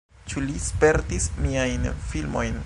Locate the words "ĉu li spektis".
0.31-1.29